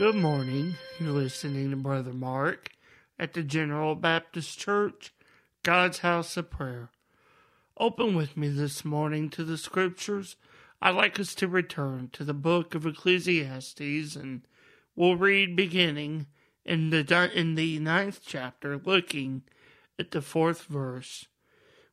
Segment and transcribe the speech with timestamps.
[0.00, 0.76] Good morning.
[0.98, 2.70] You're listening to Brother Mark
[3.18, 5.12] at the General Baptist Church,
[5.62, 6.88] God's House of Prayer.
[7.76, 10.36] Open with me this morning to the scriptures.
[10.80, 14.40] I'd like us to return to the book of Ecclesiastes, and
[14.96, 16.28] we'll read beginning
[16.64, 19.42] in the in the ninth chapter, looking
[19.98, 21.26] at the fourth verse.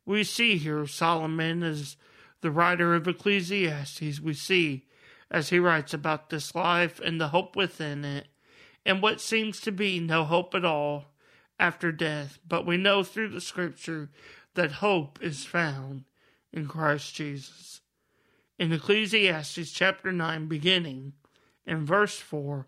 [0.05, 1.97] We see here Solomon as
[2.39, 4.21] the writer of Ecclesiastes.
[4.21, 4.85] We see
[5.29, 8.27] as he writes about this life and the hope within it,
[8.85, 11.05] and what seems to be no hope at all
[11.59, 12.39] after death.
[12.47, 14.09] But we know through the scripture
[14.53, 16.05] that hope is found
[16.53, 17.81] in Christ Jesus.
[18.57, 21.13] In Ecclesiastes chapter 9, beginning
[21.65, 22.67] in verse 4,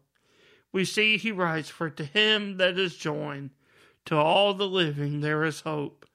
[0.71, 3.51] we see he writes, For to him that is joined
[4.05, 6.05] to all the living there is hope.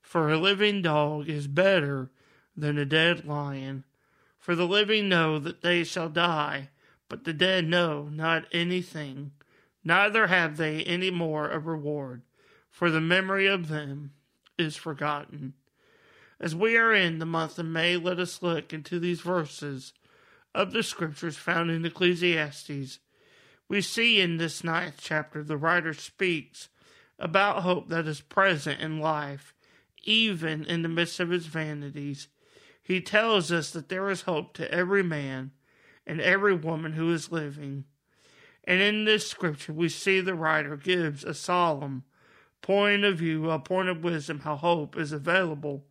[0.00, 2.10] For a living dog is better
[2.56, 3.84] than a dead lion
[4.44, 6.68] for the living know that they shall die,
[7.08, 9.32] but the dead know not anything,
[9.82, 12.20] neither have they any more a reward,
[12.68, 14.12] for the memory of them
[14.58, 15.54] is forgotten.
[16.38, 19.94] As we are in the month of May, let us look into these verses
[20.54, 22.98] of the scriptures found in Ecclesiastes.
[23.66, 26.68] We see in this ninth chapter the writer speaks
[27.18, 29.54] about hope that is present in life,
[30.02, 32.28] even in the midst of its vanities
[32.84, 35.52] he tells us that there is hope to every man
[36.06, 37.84] and every woman who is living.
[38.64, 42.04] And in this scripture, we see the writer gives a solemn
[42.60, 45.84] point of view, a point of wisdom, how hope is available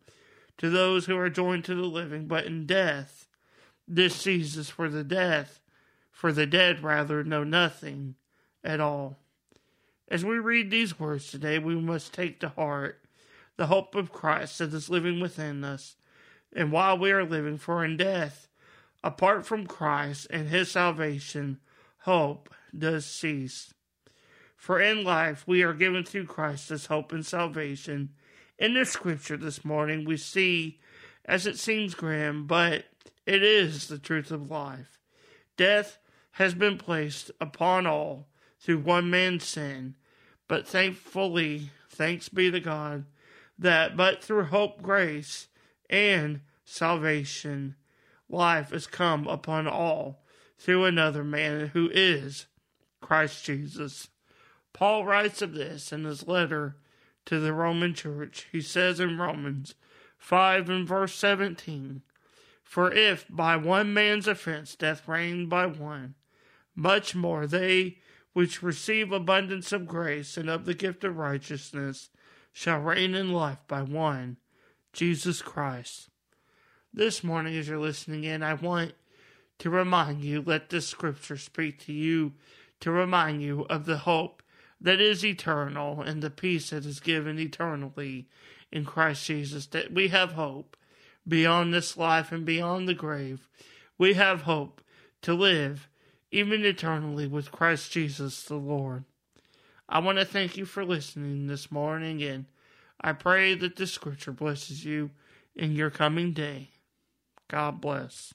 [0.58, 3.28] to those who are joined to the living, but in death,
[3.88, 5.60] this ceases for the death,
[6.12, 8.14] for the dead rather know nothing
[8.62, 9.18] at all.
[10.08, 13.02] As we read these words today, we must take to heart
[13.56, 15.96] the hope of Christ that is living within us
[16.54, 18.48] and while we are living, for in death,
[19.02, 21.58] apart from Christ and his salvation,
[22.00, 23.74] hope does cease.
[24.56, 28.10] For in life we are given through Christ this hope and salvation.
[28.58, 30.80] In this scripture this morning, we see,
[31.24, 32.84] as it seems grim, but
[33.26, 34.98] it is the truth of life.
[35.56, 35.98] Death
[36.32, 38.28] has been placed upon all
[38.60, 39.96] through one man's sin,
[40.48, 43.04] but thankfully, thanks be to God,
[43.58, 45.48] that but through hope, grace,
[45.90, 47.76] and salvation,
[48.28, 50.22] life has come upon all
[50.58, 52.46] through another man who is
[53.00, 54.08] Christ Jesus.
[54.72, 56.76] Paul writes of this in his letter
[57.26, 58.48] to the Roman church.
[58.50, 59.74] He says in Romans
[60.18, 62.02] 5 and verse 17,
[62.62, 66.14] For if by one man's offense death reigned by one,
[66.74, 67.98] much more they
[68.32, 72.10] which receive abundance of grace and of the gift of righteousness
[72.52, 74.38] shall reign in life by one,
[74.94, 76.08] Jesus Christ.
[76.92, 78.94] This morning, as you're listening in, I want
[79.58, 82.32] to remind you, let this scripture speak to you,
[82.80, 84.42] to remind you of the hope
[84.80, 88.28] that is eternal and the peace that is given eternally
[88.70, 90.76] in Christ Jesus, that we have hope
[91.26, 93.48] beyond this life and beyond the grave.
[93.98, 94.80] We have hope
[95.22, 95.88] to live
[96.30, 99.04] even eternally with Christ Jesus the Lord.
[99.88, 102.46] I want to thank you for listening this morning, and
[103.00, 105.10] I pray that this scripture blesses you
[105.54, 106.70] in your coming day.
[107.48, 108.32] God bless.